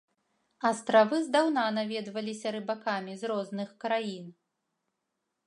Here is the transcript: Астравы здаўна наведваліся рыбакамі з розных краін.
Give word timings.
Астравы 0.69 1.19
здаўна 1.27 1.65
наведваліся 1.75 2.47
рыбакамі 2.57 3.13
з 3.21 3.31
розных 3.35 3.69
краін. 3.87 4.25